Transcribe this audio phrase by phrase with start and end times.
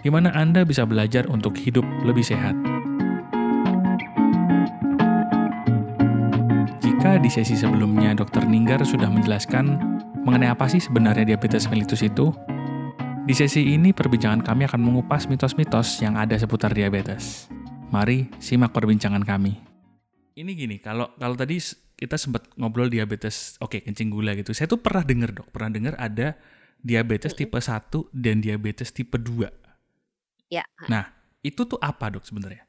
[0.00, 2.56] di mana Anda bisa belajar untuk hidup lebih sehat.
[6.80, 8.48] Jika di sesi sebelumnya Dr.
[8.48, 9.76] Ninggar sudah menjelaskan
[10.24, 12.32] mengenai apa sih sebenarnya diabetes mellitus itu,
[13.24, 17.48] di sesi ini perbincangan kami akan mengupas mitos-mitos yang ada seputar diabetes.
[17.92, 19.60] Mari simak perbincangan kami.
[20.36, 21.60] Ini gini, kalau kalau tadi
[22.00, 24.56] kita sempat ngobrol diabetes, oke okay, kencing gula gitu.
[24.56, 26.40] Saya tuh pernah dengar dok, pernah dengar ada
[26.80, 29.59] diabetes tipe 1 dan diabetes tipe 2.
[30.50, 30.66] Ya.
[30.90, 32.66] Nah, itu tuh apa dok sebenarnya?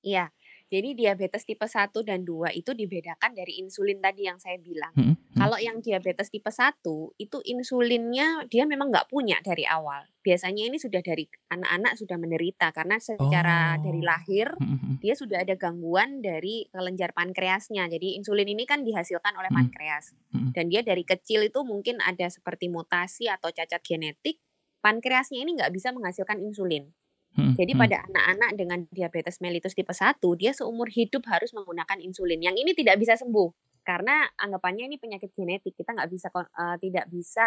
[0.00, 0.32] Iya.
[0.70, 4.94] Jadi diabetes tipe 1 dan 2 itu dibedakan dari insulin tadi yang saya bilang.
[4.94, 5.34] Hmm, hmm.
[5.34, 6.78] Kalau yang diabetes tipe 1
[7.18, 10.06] itu insulinnya dia memang nggak punya dari awal.
[10.22, 14.06] Biasanya ini sudah dari anak-anak sudah menderita karena secara dari Oh.
[14.14, 14.96] lahir Hmm, hmm.
[15.02, 17.90] dia sudah ada gangguan dari kelenjar pankreasnya.
[17.90, 19.66] Jadi insulin ini kan dihasilkan oleh Hmm.
[19.66, 20.14] pankreas.
[20.30, 20.54] Hmm.
[20.54, 24.38] Dan dia dari kecil itu mungkin ada seperti mutasi atau cacat genetik,
[24.80, 26.88] pankreasnya ini nggak bisa menghasilkan insulin.
[27.30, 27.80] Hmm, Jadi hmm.
[27.80, 32.42] pada anak-anak dengan diabetes mellitus tipe 1, dia seumur hidup harus menggunakan insulin.
[32.42, 33.54] Yang ini tidak bisa sembuh
[33.86, 35.78] karena anggapannya ini penyakit genetik.
[35.78, 37.46] Kita nggak bisa eh, tidak bisa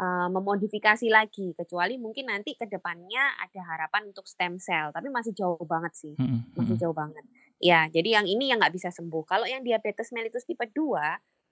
[0.00, 5.36] eh, memodifikasi lagi kecuali mungkin nanti ke depannya ada harapan untuk stem cell, tapi masih
[5.36, 6.14] jauh banget sih.
[6.16, 6.82] Hmm, Masih hmm.
[6.82, 7.24] jauh banget.
[7.62, 9.28] Ya, jadi yang ini yang nggak bisa sembuh.
[9.28, 10.72] Kalau yang diabetes mellitus tipe 2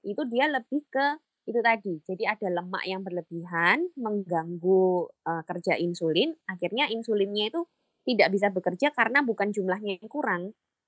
[0.01, 1.95] itu dia lebih ke itu tadi.
[2.05, 7.61] Jadi ada lemak yang berlebihan mengganggu eh, kerja insulin, akhirnya insulinnya itu
[8.09, 10.43] tidak bisa bekerja karena bukan jumlahnya yang kurang,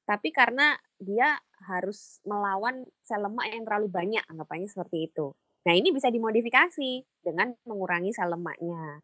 [0.09, 1.37] tapi karena dia
[1.69, 5.33] harus melawan sel lemak yang terlalu banyak, anggapannya seperti itu.
[5.69, 6.91] Nah, ini bisa dimodifikasi
[7.23, 8.99] dengan mengurangi sel lemaknya.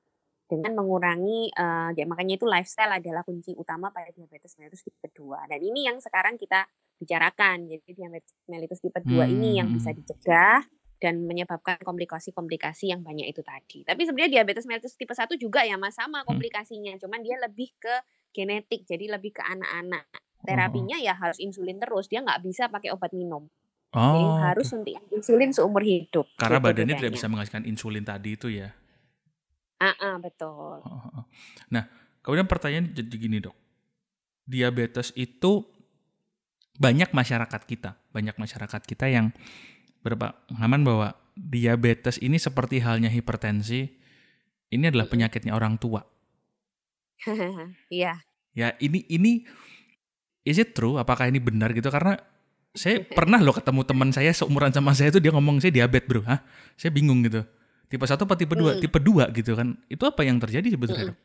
[0.48, 5.44] Dengan mengurangi eh, ya makanya itu lifestyle adalah kunci utama pada diabetes mellitus tipe 2.
[5.44, 6.64] Dan ini yang sekarang kita
[6.96, 7.68] bicarakan.
[7.68, 9.96] Jadi diabetes mellitus tipe 2 ini yang bisa Hmm.
[9.96, 10.64] dicegah
[10.98, 13.86] dan menyebabkan komplikasi-komplikasi yang banyak itu tadi.
[13.86, 16.34] Tapi sebenarnya diabetes mellitus tipe 1 juga ya Mas sama Hmm.
[16.34, 17.94] komplikasinya, cuman dia lebih ke
[18.34, 20.06] genetik, jadi lebih ke anak-anak.
[20.10, 20.44] Oh.
[20.46, 23.46] Terapinya ya harus insulin terus, dia nggak bisa pakai obat minum.
[23.88, 24.72] Jadi Oh, harus oke.
[24.76, 26.28] suntikan insulin seumur hidup.
[26.36, 28.68] Karena Gitu badannya tidak bisa menghasilkan insulin tadi itu ya.
[29.80, 30.82] Ah, ah, betul.
[30.84, 31.24] Oh, oh, oh.
[31.72, 31.88] Nah,
[32.20, 33.56] kemudian pertanyaan jadi gini dok,
[34.44, 35.64] diabetes itu
[36.76, 39.32] banyak masyarakat kita, banyak masyarakat kita yang
[40.02, 43.86] berpengalaman bahwa diabetes ini seperti halnya hipertensi,
[44.74, 46.02] ini adalah penyakitnya orang tua.
[47.90, 48.14] Iya.
[48.56, 49.46] Ya ini ini
[50.42, 50.98] is it true?
[50.98, 51.90] Apakah ini benar gitu?
[51.90, 52.18] Karena
[52.74, 56.22] saya pernah loh ketemu teman saya seumuran sama saya itu dia ngomong saya diabetes bro,
[56.26, 56.42] hah?
[56.78, 57.42] Saya bingung gitu.
[57.88, 58.76] Tipe satu apa tipe dua?
[58.76, 58.82] Hmm.
[58.84, 59.78] Tipe dua gitu kan?
[59.88, 61.18] Itu apa yang terjadi sebetulnya dok?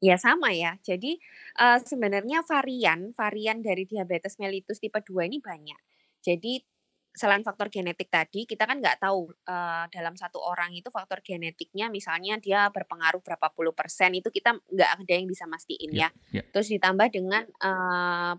[0.00, 0.80] Ya sama ya.
[0.80, 1.20] Jadi
[1.60, 5.76] eh, sebenarnya varian varian dari diabetes mellitus tipe 2 ini banyak.
[6.24, 6.64] Jadi
[7.10, 11.90] selain faktor genetik tadi, kita kan nggak tahu eh, dalam satu orang itu faktor genetiknya
[11.90, 16.40] misalnya dia berpengaruh berapa puluh persen itu kita nggak ada yang bisa mastiin Ya, ya.
[16.40, 16.42] ya.
[16.54, 18.34] Terus ditambah dengan eh,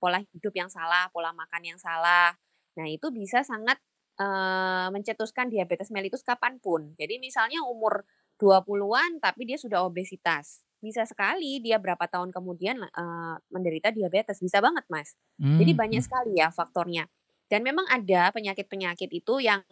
[0.00, 2.32] pola hidup yang salah, pola makan yang salah.
[2.80, 3.76] Nah itu bisa sangat
[4.20, 6.96] eh, mencetuskan diabetes mellitus kapan pun.
[6.96, 8.04] Jadi misalnya umur
[8.40, 10.64] 20-an tapi dia sudah obesitas.
[10.80, 14.40] Bisa sekali dia berapa tahun kemudian eh, menderita diabetes.
[14.40, 15.16] Bisa banget, Mas.
[15.36, 16.08] Jadi Hmm, banyak hmm.
[16.08, 17.04] sekali ya faktornya.
[17.46, 19.62] Dan memang ada penyakit-penyakit itu yang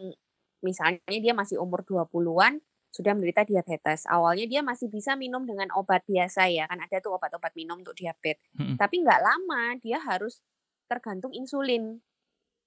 [0.62, 2.62] misalnya dia masih umur 20-an
[2.94, 4.06] sudah menderita diabetes.
[4.06, 6.70] Awalnya dia masih bisa minum dengan obat biasa ya.
[6.70, 8.38] Kan ada tuh obat-obat minum untuk diabetes.
[8.54, 8.78] Mm-mm.
[8.78, 10.38] Tapi nggak lama dia harus
[10.86, 11.98] tergantung insulin.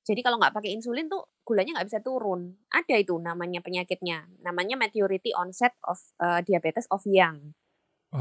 [0.04, 2.60] Jadi kalau nggak pakai insulin tuh gulanya nggak bisa turun.
[2.68, 4.28] Ada itu namanya penyakitnya.
[4.44, 7.56] Namanya maturity onset of eh, diabetes of young.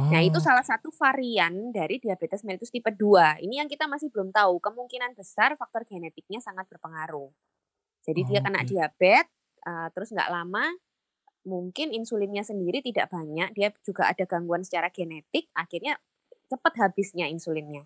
[0.07, 3.43] Nah, itu Oh, salah satu varian dari diabetes mellitus tipe 2.
[3.43, 4.63] Ini yang kita masih belum tahu.
[4.63, 7.31] Kemungkinan besar faktor genetiknya sangat berpengaruh.
[8.07, 8.71] Jadi dia kena oke.
[8.71, 9.27] diabetes,
[9.67, 10.65] eh, terus nggak lama,
[11.47, 13.51] mungkin insulinnya sendiri tidak banyak.
[13.55, 15.99] Dia juga ada gangguan secara genetik, akhirnya
[16.51, 17.83] cepat habisnya insulinnya.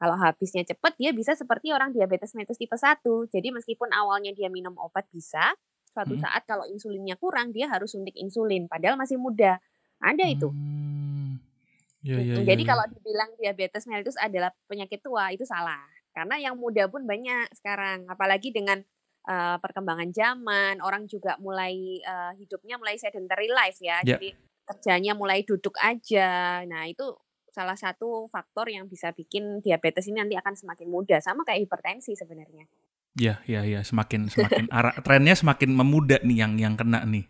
[0.00, 3.28] Kalau habisnya cepat, dia bisa seperti orang diabetes mellitus tipe 1.
[3.30, 5.54] Jadi meskipun awalnya dia minum obat bisa,
[5.92, 6.24] suatu Mm-mm.
[6.24, 8.66] saat kalau insulinnya kurang, dia harus suntik insulin.
[8.66, 9.60] Padahal masih muda.
[10.02, 10.50] Ada itu.
[10.50, 11.11] Hmm,
[12.02, 12.68] ya ya Mm, ya Jadi ya.
[12.68, 15.82] kalau dibilang diabetes mellitus adalah penyakit tua itu salah.
[16.12, 18.82] Karena yang muda pun banyak sekarang, apalagi dengan
[19.22, 24.02] eh, perkembangan zaman, orang juga mulai eh, hidupnya mulai sedentary life ya.
[24.02, 24.18] Ya.
[24.18, 24.34] Jadi
[24.66, 26.62] kerjanya mulai duduk aja.
[26.68, 27.06] Nah, itu
[27.52, 32.16] salah satu faktor yang bisa bikin diabetes ini nanti akan semakin mudah sama kayak hipertensi
[32.16, 32.64] sebenarnya.
[33.12, 37.28] Iya, iya, iya, semakin semakin arah trennya semakin memuda nih yang yang kena nih.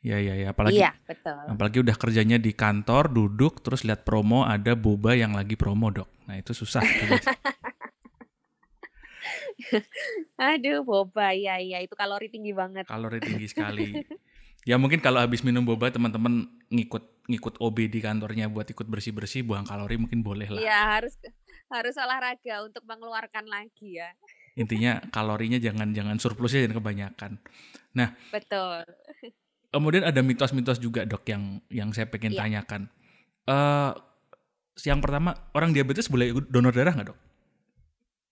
[0.00, 1.36] Iya, iya, iya, apalagi Iya, betul.
[1.44, 6.08] apalagi udah kerjanya di kantor, duduk terus lihat promo ada boba yang lagi promo, Dok.
[6.24, 6.80] Nah, itu susah.
[10.40, 12.88] Aduh, boba, ya ya itu kalori tinggi banget.
[12.88, 13.92] Kalori tinggi sekali.
[14.68, 19.40] Ya mungkin kalau habis minum boba teman-teman ngikut ngikut OB di kantornya buat ikut bersih-bersih
[19.40, 20.60] buang kalori mungkin boleh lah.
[20.60, 21.16] Iya, harus
[21.72, 24.12] harus olahraga untuk mengeluarkan lagi ya.
[24.60, 27.32] Intinya kalorinya jangan jangan surplusnya jangan kebanyakan.
[27.96, 28.84] Nah, Betul.
[29.70, 32.40] Kemudian ada mitos-mitos juga, Dok, yang yang saya pengen Iya.
[32.46, 32.82] tanyakan.
[33.46, 33.92] Eh
[34.86, 37.18] yang pertama, orang diabetes boleh donor darah nggak, Dok?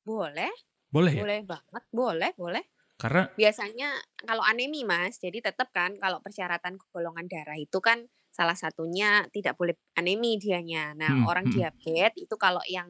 [0.02, 0.52] Boleh,
[0.88, 1.20] Boleh ya?
[1.20, 2.64] boleh banget, boleh, boleh.
[2.98, 3.92] Karena Biasanya
[4.24, 9.54] kalau anemi, Mas, jadi tetap kan kalau persyaratan golongan darah itu kan salah satunya tidak
[9.60, 10.96] boleh anemi dianya.
[10.96, 11.54] Nah, Hmm, orang hmm.
[11.54, 12.88] diabetes itu kalau yang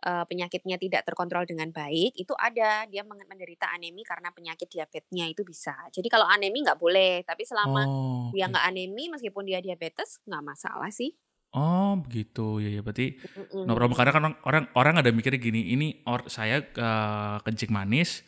[0.00, 5.44] eh, penyakitnya tidak terkontrol dengan baik, itu ada dia menderita anemi karena penyakit diabetesnya itu
[5.44, 5.76] bisa.
[5.92, 10.44] Jadi kalau anemi nggak boleh, tapi selama oh, dia nggak anemi meskipun dia diabetes nggak
[10.44, 11.12] masalah sih.
[11.50, 12.62] Oh, begitu.
[12.62, 13.66] Ya, ya berarti Mm-mm.
[13.66, 13.98] no problem.
[13.98, 18.22] Karena kan orang orang, ada mikirnya gini, ini or, saya eh, kencing manis,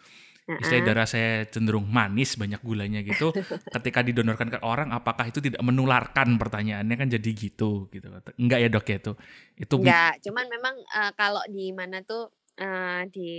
[0.46, 0.86] istilahnya Heeh.
[0.86, 3.30] darah saya cenderung manis, banyak gulanya gitu.
[3.74, 6.36] Ketika didonorkan ke orang, apakah itu tidak menularkan?
[6.36, 8.06] Pertanyaannya kan jadi gitu, gitu.
[8.38, 9.12] Enggak ya dok ya itu?
[9.54, 13.32] Itu Enggak, cuman memang eh, kalau di mana tuh eh, di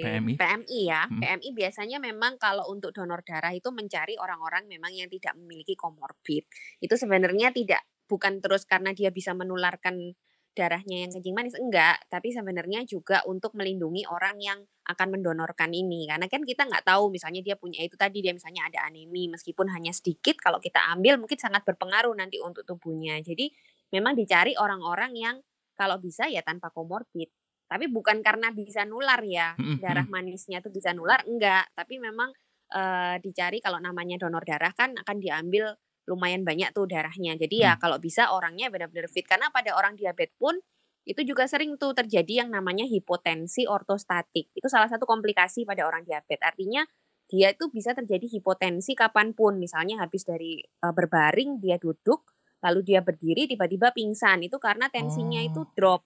[0.00, 0.34] PMI?
[0.38, 1.20] PMI ya, Hmm.
[1.20, 6.46] PMI biasanya memang kalau untuk donor darah itu mencari orang-orang memang yang tidak memiliki komorbid.
[6.80, 10.14] Itu sebenarnya tidak bukan terus karena dia bisa menularkan
[10.50, 14.58] darahnya yang kencing manis enggak, tapi sebenarnya juga untuk melindungi orang yang
[14.90, 16.10] akan mendonorkan ini.
[16.10, 19.70] Karena kan kita nggak tahu misalnya dia punya itu tadi dia misalnya ada anemi meskipun
[19.70, 23.22] hanya sedikit kalau kita ambil mungkin sangat berpengaruh nanti untuk tubuhnya.
[23.22, 23.48] Jadi
[23.94, 25.36] memang dicari orang-orang yang
[25.78, 27.30] kalau bisa ya tanpa komorbid.
[27.70, 32.34] Tapi bukan karena bisa nular ya, darah manisnya itu bisa nular enggak, tapi memang
[32.74, 35.70] eh, dicari kalau namanya donor darah kan akan diambil
[36.08, 37.36] lumayan banyak tuh darahnya.
[37.36, 37.80] Jadi ya Hmm.
[37.82, 40.56] kalau bisa orangnya benar-benar fit karena pada orang diabetes pun
[41.04, 44.52] itu juga sering tuh terjadi yang namanya hipotensi ortostatik.
[44.52, 46.38] Itu salah satu komplikasi pada orang diabetes.
[46.44, 46.84] Artinya
[47.30, 49.56] dia itu bisa terjadi hipotensi kapan pun.
[49.56, 52.28] Misalnya habis dari eh, berbaring dia duduk,
[52.60, 54.44] lalu dia berdiri tiba-tiba pingsan.
[54.44, 55.72] Itu karena tensinya itu Oh.
[55.72, 56.02] drop.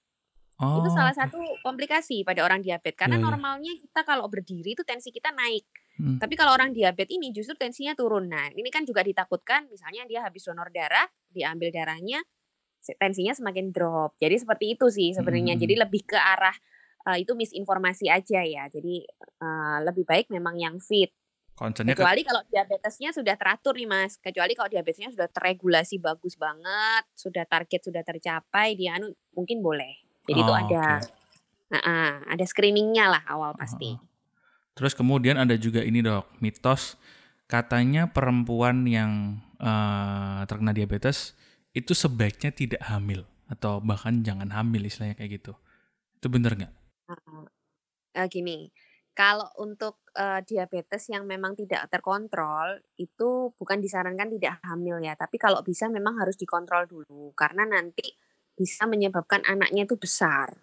[0.62, 1.18] Oh, Itu salah oke.
[1.18, 2.94] satu komplikasi pada orang diabetes.
[2.94, 3.26] Karena Iya, iya.
[3.26, 5.66] normalnya kita kalau berdiri itu tensi kita naik.
[5.94, 6.18] Hmm.
[6.18, 8.26] Tapi kalau orang diabetes ini justru tensinya turun.
[8.26, 12.18] Nah, ini kan juga ditakutkan misalnya dia habis donor darah, diambil darahnya,
[12.98, 14.18] tensinya semakin drop.
[14.18, 15.54] Jadi seperti itu sih sebenarnya.
[15.54, 15.62] Hmm.
[15.62, 16.54] Jadi lebih ke arah
[17.14, 18.66] eh, itu misinformasi aja ya.
[18.66, 19.06] Jadi
[19.38, 21.14] eh, lebih baik memang yang fit.
[21.54, 24.18] Concernnya ke Kecuali kalau diabetesnya sudah teratur nih Mas.
[24.18, 30.02] Kecuali kalau diabetesnya sudah terregulasi bagus banget, sudah target sudah tercapai, dia anu mungkin boleh.
[30.26, 31.14] Jadi itu Oh, ada oke.
[31.70, 33.94] nah, ah, ada screeningnya lah awal pasti.
[33.94, 34.13] Heeh.
[34.74, 36.98] Terus kemudian ada juga ini dok, mitos
[37.46, 41.38] katanya perempuan yang eh, terkena diabetes
[41.74, 45.52] itu sebaiknya tidak hamil atau bahkan jangan hamil istilahnya kayak gitu.
[46.18, 46.72] Itu bener nggak?
[48.14, 48.70] Eh, gini,
[49.14, 55.38] kalau untuk eh, diabetes yang memang tidak terkontrol itu bukan disarankan tidak hamil ya, tapi
[55.38, 58.14] kalau bisa memang harus dikontrol dulu karena nanti
[58.54, 60.54] bisa menyebabkan anaknya itu besar.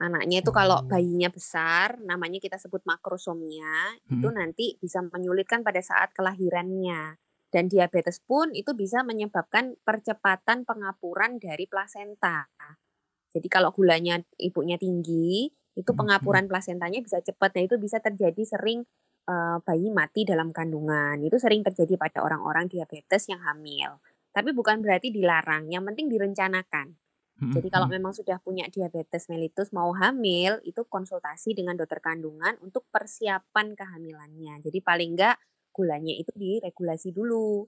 [0.00, 4.32] Anaknya itu kalau bayinya besar, namanya kita sebut makrosomia, itu Mm-mm.
[4.32, 7.20] nanti bisa menyulitkan pada saat kelahirannya.
[7.52, 12.48] Dan diabetes pun itu bisa menyebabkan percepatan pengapuran dari plasenta.
[13.28, 16.00] Jadi kalau gulanya ibunya tinggi, itu Mm-mm.
[16.00, 17.60] pengapuran plasentanya bisa cepat.
[17.60, 18.80] Nah itu bisa terjadi sering
[19.28, 21.20] eh, bayi mati dalam kandungan.
[21.20, 24.00] Itu sering terjadi pada orang-orang diabetes yang hamil.
[24.32, 26.96] Tapi bukan berarti dilarang, yang penting direncanakan.
[27.50, 32.86] Jadi kalau memang sudah punya diabetes mellitus mau hamil, itu konsultasi dengan dokter kandungan untuk
[32.94, 34.62] persiapan kehamilannya.
[34.62, 35.36] Jadi paling enggak
[35.74, 37.66] gulanya itu diregulasi dulu.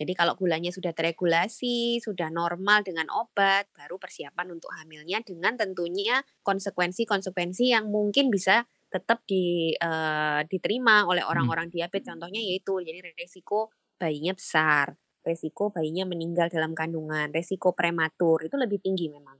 [0.00, 6.24] Jadi kalau gulanya sudah terregulasi, sudah normal dengan obat, baru persiapan untuk hamilnya dengan tentunya
[6.40, 12.08] konsekuensi-konsekuensi yang mungkin bisa tetap di, eh, diterima oleh orang-orang diabetes.
[12.08, 13.68] Contohnya yaitu jadi resiko
[14.00, 19.36] bayinya besar, resiko bayinya meninggal dalam kandungan, resiko prematur itu lebih tinggi memang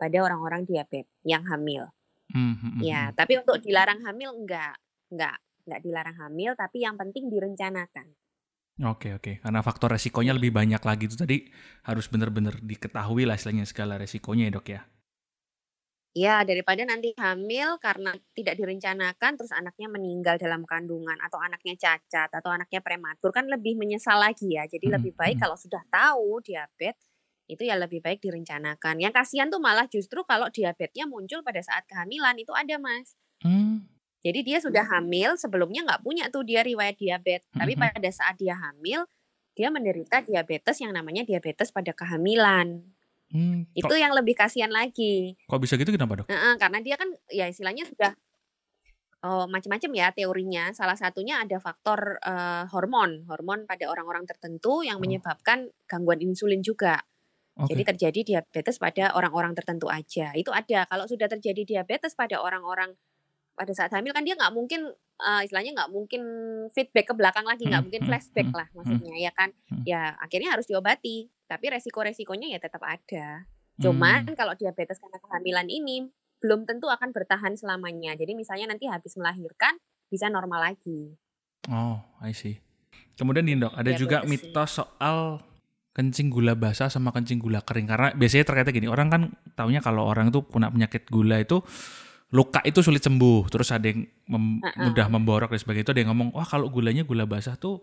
[0.00, 1.86] pada orang-orang diabetes yang hamil.
[2.30, 2.80] Mm-mm.
[2.80, 4.78] Ya, tapi untuk dilarang hamil enggak,
[5.10, 8.06] enggak, enggak dilarang hamil, tapi yang penting direncanakan.
[8.80, 11.44] Oke oke, karena faktor resikonya lebih banyak lagi itu tadi
[11.84, 14.80] harus benar-benar diketahui lah istilahnya segala resikonya ya dok ya.
[16.10, 22.26] Ya, daripada nanti hamil karena tidak direncanakan terus anaknya meninggal dalam kandungan atau anaknya cacat
[22.34, 24.66] atau anaknya prematur kan lebih menyesal lagi ya.
[24.66, 25.42] Jadi Mhm lebih baik mhm.
[25.42, 27.06] kalau sudah tahu diabetes
[27.46, 28.98] itu ya lebih baik direncanakan.
[28.98, 33.14] Yang kasihan tuh malah justru kalau diabetesnya muncul pada saat kehamilan itu ada, Mas.
[33.44, 33.80] Mmm.
[34.20, 37.80] Jadi dia sudah hamil sebelumnya nggak punya tuh dia riwayat diabetes, Mhm tapi mhm.
[37.80, 39.08] pada saat dia hamil,
[39.56, 42.84] dia menderita diabetes yang namanya diabetes pada kehamilan.
[43.32, 45.38] Mmm, Itu kok yang lebih kasihan lagi.
[45.48, 46.28] kok bisa gitu kenapa, Dok?
[46.60, 48.12] Karena dia kan ya istilahnya sudah
[49.24, 50.64] oh macam-macam ya teorinya.
[50.72, 55.04] Salah satunya ada faktor, eee, hormon, hormon pada orang-orang tertentu yang Oh.
[55.04, 57.04] menyebabkan gangguan insulin juga.
[57.68, 57.90] Jadi Oke.
[57.94, 60.86] terjadi diabetes pada orang-orang tertentu aja, itu ada.
[60.90, 62.94] Kalau sudah terjadi diabetes pada orang-orang
[63.60, 64.88] pada saat hamil kan dia nggak mungkin,
[65.20, 66.22] eee, istilahnya nggak mungkin
[66.72, 69.52] feedback ke belakang lagi, nggak Mhm mungkin mhm flashback mhm lah maksudnya ya kan.
[69.84, 73.44] Ya akhirnya harus diobati, tapi resiko-resikonya ya tetap ada.
[73.76, 74.36] Cuman Mmm.
[74.36, 76.08] kalau diabetes karena kehamilan ini
[76.40, 78.16] belum tentu akan bertahan selamanya.
[78.16, 79.76] Jadi misalnya nanti habis melahirkan
[80.08, 81.12] bisa normal lagi.
[81.68, 82.56] Oh, I see.
[83.20, 84.48] Kemudian nih, Dok, ada juga Diabetes sih.
[84.48, 85.18] mitos soal
[85.92, 87.84] kencing gula basah sama kencing gula kering.
[87.84, 91.60] Karena biasanya terkaitnya gini, orang kan taunya kalau orang itu punya penyakit gula itu
[92.30, 93.50] luka itu sulit sembuh.
[93.50, 94.90] Terus ada yang mem Heeh.
[94.90, 95.84] mudah memborok dan sebagainya.
[95.86, 97.82] Itu ada yang ngomong, "Wah, kalau gulanya gula basah tuh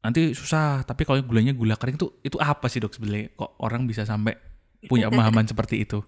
[0.00, 3.34] nanti susah, tapi kalau gulanya gula kering tuh itu apa sih, Dok, sebenarnya?
[3.36, 4.36] Kok orang bisa sampai
[4.88, 6.00] punya pemahaman seperti itu?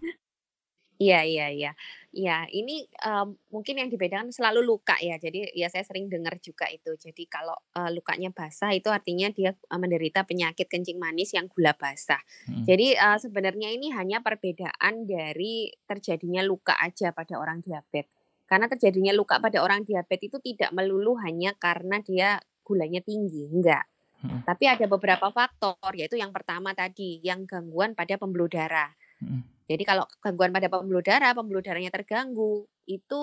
[1.00, 1.70] Iya iya iya.
[2.12, 5.16] Iya, ini, eee, mungkin yang dibedakan selalu luka ya.
[5.16, 6.92] Jadi ya saya sering dengar juga itu.
[6.98, 11.72] Jadi kalau, eee, lukanya basah itu artinya dia, eee, menderita penyakit kencing manis yang gula
[11.72, 12.20] basah.
[12.52, 12.64] Mhm.
[12.68, 18.10] Jadi, eee, sebenarnya ini hanya perbedaan dari terjadinya luka aja pada orang diabetes.
[18.44, 23.86] Karena terjadinya luka pada orang diabetes itu tidak melulu hanya karena dia gulanya tinggi, enggak.
[24.26, 24.44] Mhm.
[24.44, 28.92] Tapi ada beberapa faktor, yaitu yang pertama tadi, yang gangguan pada pembuluh darah.
[29.24, 29.59] Mhm.
[29.70, 33.20] Jadi kalau gangguan pada pembuluh darah, pembuluh darahnya terganggu, itu,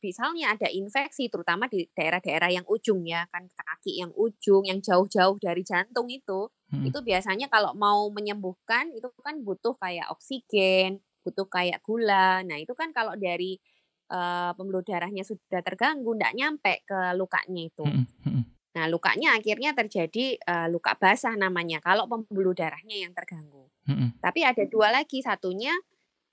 [0.00, 5.36] misalnya ada infeksi terutama di daerah-daerah yang ujung ya, kan kaki yang ujung, yang jauh-jauh
[5.36, 6.88] dari jantung itu, Mhm.
[6.88, 12.40] itu biasanya kalau mau menyembuhkan itu kan butuh kayak oksigen, butuh kayak gula.
[12.40, 13.60] Nah itu kan kalau dari,
[14.56, 17.84] pembuluh darahnya sudah terganggu, ndak nyampe ke lukanya itu.
[17.84, 18.55] Mhm mhm.
[18.76, 23.66] Nah lukanya akhirnya terjadi, eee, luka basah namanya, kalau pembuluh darahnya yang terganggu.
[23.86, 24.12] Mhm.
[24.24, 25.74] Tapi ada 2 lagi, satunya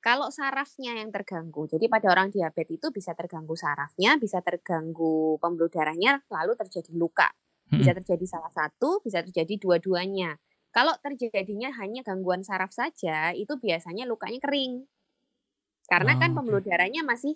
[0.04, 1.66] kalau sarafnya yang terganggu.
[1.72, 7.30] Jadi pada orang diabetes itu bisa terganggu sarafnya, bisa terganggu pembuluh darahnya, lalu terjadi luka.
[7.80, 10.38] Bisa terjadi salah satu, bisa terjadi dua-duanya.
[10.76, 14.86] Kalau terjadinya hanya gangguan saraf saja, itu biasanya lukanya kering.
[15.88, 16.64] Karena kan Oh, pembuluh oke.
[16.64, 17.36] darahnya masih,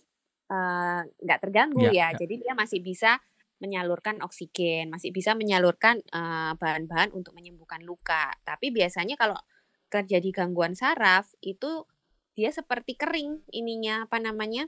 [1.23, 2.17] nggak terganggu Iya ya, iya.
[2.17, 3.19] jadi dia masih bisa
[3.63, 6.01] menyalurkan oksigen, masih bisa menyalurkan,
[6.61, 8.33] bahan-bahan untuk menyembuhkan luka.
[8.45, 9.37] Tapi biasanya kalau
[9.89, 11.85] terjadi gangguan saraf, itu
[12.37, 14.67] dia seperti kering ininya, apa namanya,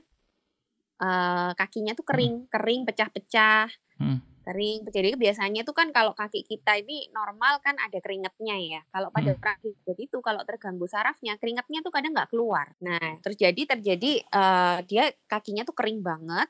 [1.02, 3.68] eee, kakinya tuh kering kering, pecah-pecah,
[4.00, 4.20] Mhm.
[4.46, 4.88] kering.
[4.90, 8.80] Jadi biasanya tuh kan kalau kaki kita ini normal kan ada keringatnya ya.
[8.94, 9.38] Kalau pada Mhm.
[9.38, 12.72] orang diabetes itu kalau terganggu sarafnya, keringatnya tuh kadang nggak keluar.
[12.84, 16.48] Nah, terjadi terjadi, eee, dia kakinya tuh kering banget,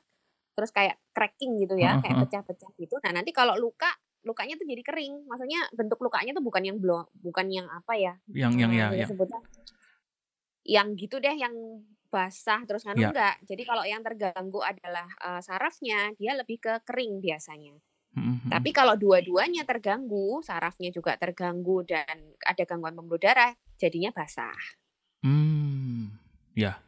[0.55, 2.95] terus kayak cracking gitu ya, kayak pecah-pecah gitu.
[3.03, 3.89] Nah, nanti kalau luka,
[4.27, 5.25] lukanya tuh jadi kering.
[5.29, 9.09] Maksudnya bentuk lukanya tuh bukan yang blo bukan yang apa ya, Yang yang ya yang
[9.09, 9.39] sebutnya
[10.65, 11.53] yang gitu deh, yang
[12.13, 13.09] basah terus nganu, Iya.
[13.09, 13.35] enggak.
[13.49, 17.75] Jadi kalau yang terganggu adalah, eee, sarafnya, dia lebih ke kering biasanya.
[18.15, 18.75] Mhm Tapi mhm.
[18.75, 24.55] kalau dua-duanya terganggu, sarafnya juga terganggu dan ada gangguan pembuluh darah, jadinya basah.
[25.23, 26.09] Mmm,
[26.55, 26.81] ya.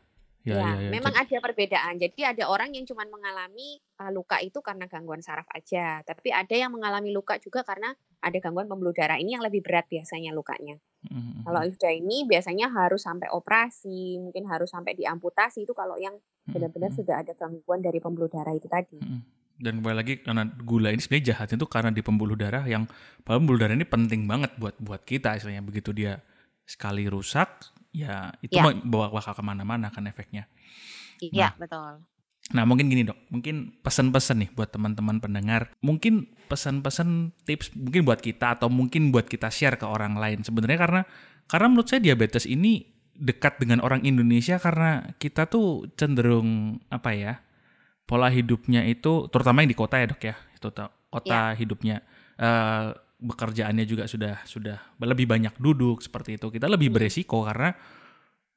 [0.44, 1.96] Ya ya Ya, memang Jad ada perbedaan.
[1.96, 6.52] Jadi ada orang yang cuman mengalami, eee, luka itu karena gangguan saraf aja, tapi ada
[6.52, 9.16] yang mengalami luka juga karena ada gangguan pembuluh darah.
[9.16, 10.76] Ini yang lebih berat biasanya lukanya.
[11.08, 11.72] Mhm Kalau mhm.
[11.76, 16.92] sudah ini biasanya harus sampai operasi, mungkin harus sampai diamputasi, itu kalau yang Mhm benar-benar
[16.92, 16.98] mhm.
[17.00, 19.00] sudah ada gangguan dari pembuluh darah itu tadi.
[19.00, 19.20] Mhm.
[19.64, 22.84] Dan kembali lagi karena gula ini sebenarnya jahatnya itu karena di pembuluh darah yang
[23.24, 25.64] pembuluh darah ini penting banget buat buat kita istilahnya.
[25.64, 26.20] Begitu dia
[26.68, 28.74] sekali rusak, ya itu Ya.
[28.84, 30.50] bawa bakal ke mana-mana kan efeknya.
[31.22, 31.92] Iya, Nah betul.
[32.52, 35.72] nah mungkin gini, Dok, mungkin pesan-pesan nih buat teman-teman pendengar.
[35.80, 40.44] Mungkin pesan-pesan tips mungkin buat kita atau mungkin buat kita share ke orang lain.
[40.44, 41.02] Sebenarnya karena
[41.48, 42.84] karena menurut saya diabetes ini
[43.14, 47.34] dekat dengan orang Indonesia karena kita tuh cenderung apa ya?
[48.04, 50.36] Pola hidupnya itu terutama yang di kota ya, Dok ya.
[50.52, 52.02] Itu ta- kota hidupnya
[52.36, 52.90] eh
[53.24, 56.52] bekerjaannya juga sudah sudah lebih banyak duduk seperti itu.
[56.52, 56.96] Kita lebih Mhm.
[57.00, 57.72] beresiko karena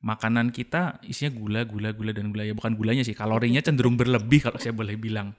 [0.02, 4.44] makanan kita isinya gula, gula, gula dan gula ya bukan gulanya sih, kalorinya cenderung berlebih
[4.44, 5.32] kalau saya boleh bilang.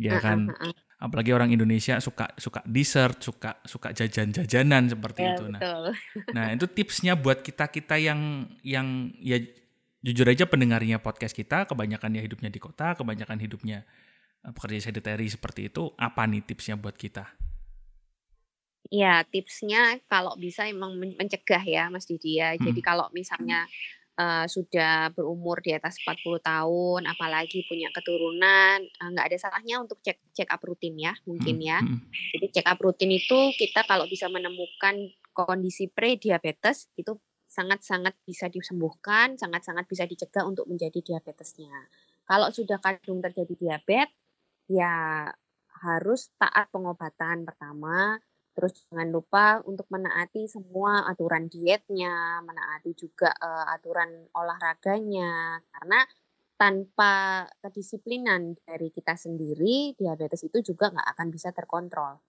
[0.00, 0.38] Ya Heeh kan.
[0.50, 0.72] heeh.
[1.02, 5.44] Apalagi orang Indonesia suka suka dessert, suka suka jajan-jajanan seperti Ya, itu.
[5.50, 5.84] Nah, betul.
[6.36, 9.36] nah itu tipsnya buat kita-kita yang yang ya
[10.02, 13.82] jujur aja pendengarnya podcast kita kebanyakan ya hidupnya di kota, kebanyakan hidupnya
[14.42, 15.90] eh, pekerja sedentary seperti itu.
[15.98, 17.26] Apa nih tipsnya buat kita?
[18.92, 22.52] Ya, tipsnya kalau bisa emang mencegah ya Mas Didi ya.
[22.60, 22.84] Jadi Hmm.
[22.84, 23.64] kalau misalnya
[24.20, 29.96] uh, sudah berumur di atas 40 tahun, apalagi punya keturunan, uh, nggak ada salahnya untuk
[30.04, 31.80] cek check up rutin ya, mungkin Hmm, ya.
[31.80, 31.98] hmm,
[32.36, 34.96] Jadi check up rutin itu kita kalau bisa menemukan
[35.32, 37.16] kondisi pre-diabetes itu
[37.48, 41.88] sangat-sangat bisa disembuhkan, sangat-sangat bisa dicegah untuk menjadi diabetesnya.
[42.28, 44.12] Kalau sudah kadung terjadi diabetes,
[44.68, 45.28] ya
[45.82, 48.16] harus taat pengobatan pertama,
[48.52, 56.00] terus jangan lupa untuk menaati semua aturan dietnya, menaati juga uh, aturan olahraganya, karena
[56.56, 62.22] tanpa kedisiplinan dari kita sendiri, diabetes itu juga nggak akan bisa terkontrol.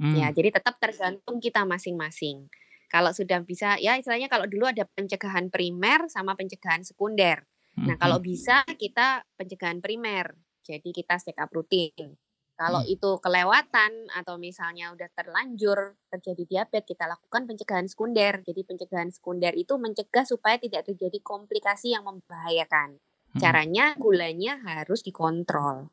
[0.00, 0.36] Ya, Hmm.
[0.36, 2.48] jadi tetap tergantung kita masing-masing.
[2.88, 7.44] Kalau sudah bisa, ya istilahnya kalau dulu ada pencegahan primer sama pencegahan sekunder.
[7.76, 8.26] Hmm, Nah, kalau hmm.
[8.26, 10.34] bisa kita pencegahan primer,
[10.64, 12.16] jadi kita check up rutin.
[12.60, 12.92] Kalau Hmm.
[12.92, 18.44] itu kelewatan atau misalnya udah terlanjur terjadi diabetes, kita lakukan pencegahan sekunder.
[18.44, 23.00] Jadi pencegahan sekunder itu mencegah supaya tidak terjadi komplikasi yang membahayakan.
[23.32, 23.40] Hmm.
[23.40, 25.88] Caranya gulanya harus dikontrol.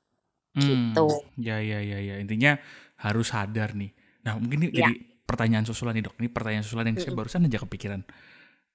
[0.51, 1.07] Hmm, Gitu.
[1.39, 2.15] ya ya ya ya.
[2.19, 2.59] Intinya
[2.99, 3.95] harus sadar nih.
[4.27, 4.91] Nah, mungkin ini Ya.
[4.91, 4.93] jadi
[5.23, 6.19] pertanyaan susulan nih, Dok.
[6.19, 7.19] Ini pertanyaan susulan yang saya Mm-mm.
[7.23, 8.01] barusan aja kepikiran.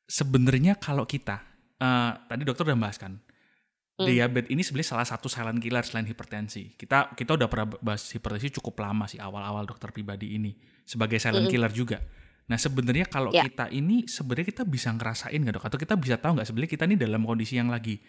[0.08, 1.44] Sebenarnya kalau kita
[1.76, 3.18] eh, tadi dokter udah bahas kan,
[3.92, 4.08] Hmm.
[4.08, 6.72] diabetes ini sebenarnya salah satu silent killer selain hipertensi.
[6.80, 10.56] Kita kita udah pernah bahas hipertensi cukup lama sih awal-awal dokter pribadi ini
[10.88, 11.52] sebagai silent Mm-mm.
[11.52, 11.98] killer juga.
[12.48, 13.44] Nah, sebenarnya kalau Ya.
[13.44, 15.64] kita ini sebenarnya kita bisa ngerasain nggak dok?
[15.68, 18.00] Atau kita bisa tahu nggak sebenarnya kita ini dalam kondisi yang lagi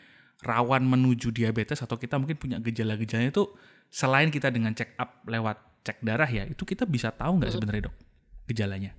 [0.42, 3.52] rawan menuju diabetes atau kita mungkin punya gejala-gejalanya itu
[3.92, 7.60] selain kita dengan check up lewat cek darah ya, itu kita bisa tahu nggak Mm-mm.
[7.60, 7.96] sebenarnya dok
[8.48, 8.92] gejalanya?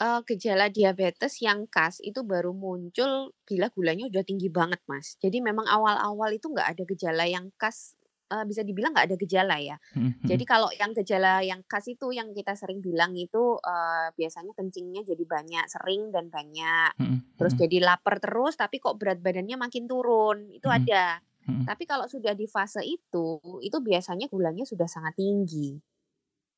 [0.00, 5.20] Eh, gejala diabetes yang khas itu baru muncul bila gulanya udah tinggi banget, Mas.
[5.20, 8.00] Jadi memang awal-awal itu nggak ada gejala yang khas,
[8.32, 9.76] eee, bisa dibilang nggak ada gejala ya.
[9.94, 10.30] Hmm, hmm.
[10.30, 15.04] Jadi kalau yang gejala yang khas itu yang kita sering bilang itu, eee, biasanya kencingnya
[15.04, 16.96] jadi banyak, sering dan banyak.
[16.98, 21.20] Hmm, Terus hmm, jadi lapar terus tapi kok berat badannya makin turun, itu hmm, ada.
[21.46, 21.66] hmm.
[21.68, 25.76] Tapi kalau sudah di fase itu, itu biasanya gulanya sudah sangat tinggi.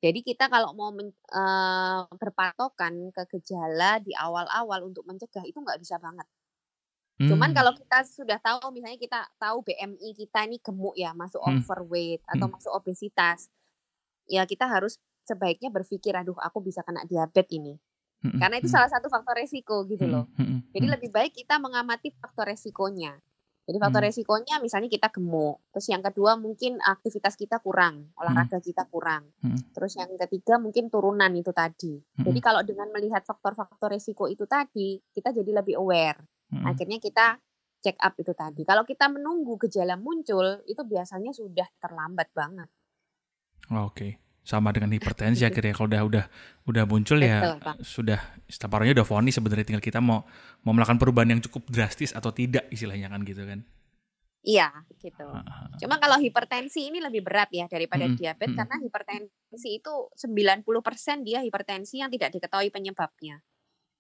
[0.03, 5.79] Jadi kita kalau mau men eee, berpatokan ke gejala di awal-awal untuk mencegah itu nggak
[5.79, 6.27] bisa banget.
[7.29, 7.55] Cuman Hmm.
[7.55, 11.63] kalau kita sudah tahu misalnya kita tahu BMI kita ini gemuk ya, masuk Hmm.
[11.63, 12.51] overweight atau Hmm.
[12.51, 13.47] masuk obesitas,
[14.31, 17.75] ya kita harus sebaiknya berpikir, "Aduh aku bisa kena diabetes ini."
[18.23, 18.73] Hmm, Karena itu hmm.
[18.73, 20.31] salah satu faktor resiko gitu Hmm, loh.
[20.37, 20.93] hmm, Jadi hmm.
[20.93, 23.19] lebih baik kita mengamati faktor resikonya.
[23.63, 24.09] Jadi faktor Hmm.
[24.11, 28.19] resikonya misalnya kita gemuk, terus yang kedua mungkin aktivitas kita kurang, Hmm.
[28.19, 29.31] olahraga kita kurang.
[29.39, 29.55] Hmm.
[29.71, 32.03] Terus yang ketiga mungkin turunan itu tadi.
[32.19, 32.47] Jadi Hmm.
[32.47, 36.19] kalau dengan melihat faktor-faktor resiko itu tadi, kita jadi lebih aware.
[36.51, 36.67] Hmm.
[36.67, 37.39] Akhirnya kita
[37.79, 38.67] check up itu tadi.
[38.67, 42.67] Kalau kita menunggu gejala muncul, itu biasanya sudah terlambat banget.
[43.71, 44.19] Oke.
[44.43, 46.25] Sama dengan hipertensi akhirnya kalau udah udah
[46.67, 47.83] udah muncul ya Pak.
[47.83, 48.19] sudah
[48.51, 50.27] istilah udah vonis sebenarnya tinggal kita mau
[50.67, 53.63] mau melakukan perubahan yang cukup drastis atau tidak istilahnya kan gitu kan.
[54.43, 55.23] Iya, gitu.
[55.23, 55.87] Heeh.
[55.87, 58.59] Cuma kalau hipertensi ini lebih berat ya daripada Mm-mm, diabetes mm-mm.
[58.59, 63.39] karena hipertensi itu 90% dia hipertensi yang tidak diketahui penyebabnya.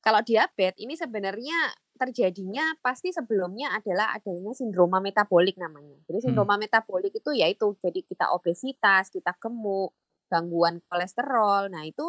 [0.03, 5.95] Kalau diabetes ini sebenarnya terjadinya pasti sebelumnya adalah adanya sindroma metabolik namanya.
[6.11, 6.27] Jadi Hmm.
[6.35, 9.95] sindroma metabolik itu yaitu jadi kita obesitas, kita gemuk,
[10.33, 11.69] gangguan kolesterol.
[11.69, 12.09] Nah, itu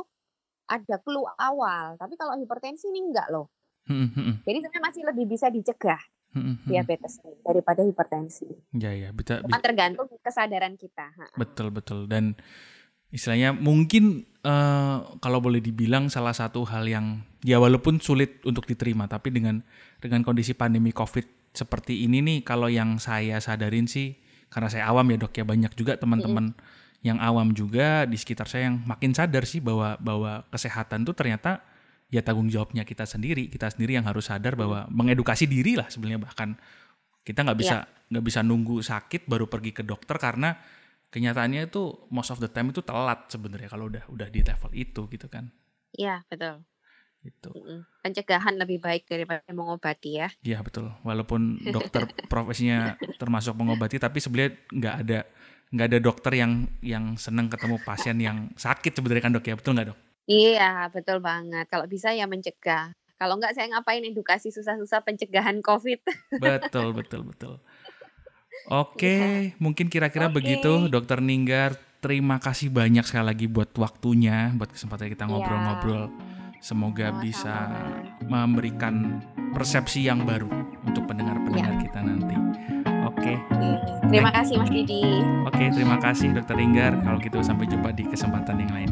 [0.72, 2.00] ada clue awal.
[2.00, 3.52] Tapi kalau hipertensi ini enggak loh.
[3.84, 6.00] Hmm, hmm, Jadi sebenarnya masih lebih bisa dicegah
[6.32, 6.68] hmm, hmm, hmm.
[6.72, 8.48] diabetes daripada hipertensi.
[8.80, 11.12] Ya ya, bisa, Cuma bisa tergantung kesadaran kita.
[11.36, 12.40] Betul betul dan
[13.14, 19.06] istilahnya mungkin eh, kalau boleh dibilang salah satu hal yang ya walaupun sulit untuk diterima
[19.06, 19.62] tapi dengan
[20.02, 24.18] dengan kondisi pandemi Covid seperti ini nih kalau yang saya sadarin sih
[24.50, 26.58] karena saya awam ya dok ya banyak juga teman-teman
[27.04, 31.60] yang awam juga di sekitar saya yang makin sadar sih bahwa bahwa kesehatan tuh ternyata
[32.08, 36.24] ya tanggung jawabnya kita sendiri kita sendiri yang harus sadar bahwa mengedukasi diri lah sebenarnya
[36.24, 36.56] bahkan
[37.28, 40.56] kita nggak bisa nggak bisa nunggu sakit baru pergi ke dokter karena
[41.12, 45.04] kenyataannya itu most of the time itu telat sebenarnya kalau udah udah di level itu
[45.12, 45.52] gitu kan
[45.94, 46.66] Iya, betul.
[47.56, 47.88] Mm-mm.
[48.04, 50.28] Pencegahan lebih baik daripada mengobati ya.
[50.44, 55.20] Iya betul walaupun dokter profesinya termasuk mengobati tapi sebenarnya nggak ada
[55.74, 59.74] nggak ada dokter yang yang senang ketemu pasien yang sakit sebenarnya kan dok ya betul
[59.74, 61.68] nggak dok Iya, betul banget.
[61.68, 62.96] Kalau bisa ya mencegah.
[63.20, 66.00] Kalau enggak saya ngapain edukasi susah-susah pencegahan COVID.
[66.40, 67.54] betul betul betul
[68.72, 69.60] oke Iya.
[69.60, 70.40] mungkin kira-kira Oke.
[70.40, 75.32] begitu dokter Ninggar terima kasih banyak sekali lagi buat waktunya buat kesempatan kita Iya.
[75.32, 76.04] ngobrol-ngobrol
[76.64, 77.24] Semoga Sama-sama.
[77.28, 77.56] bisa
[78.24, 79.20] memberikan
[79.52, 80.48] persepsi yang baru
[80.88, 82.40] untuk pendengar-pendengar kita nanti.
[83.04, 83.72] Oke, Oke.
[84.10, 85.04] Terima kasih Mas Didi.
[85.44, 86.94] oke terima kasih Dokter Ringgar.
[87.02, 88.92] Kalau gitu sampai jumpa di kesempatan yang lain.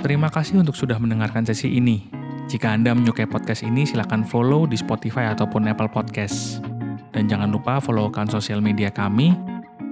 [0.00, 2.08] Terima kasih untuk sudah mendengarkan sesi ini.
[2.48, 6.64] Jika Anda menyukai podcast ini, silakan follow di Spotify ataupun Apple Podcast.
[7.12, 9.36] Dan jangan lupa follow akun sosial media kami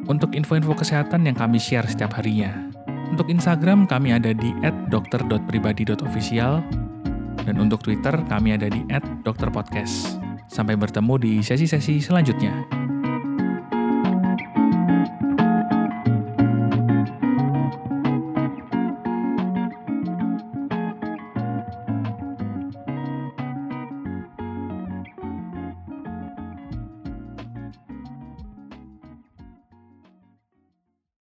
[0.08, 2.50] untuk info-info kesehatan yang kami share setiap harinya.
[3.12, 4.50] Untuk Instagram, kami ada di
[4.90, 6.52] @dokter.pribadi.official
[7.46, 8.82] dan untuk Twitter, kami ada di
[9.22, 10.17] @dokterpodcast.
[10.48, 12.87] Sampai bertemu di sesi-sesi selanjutnya.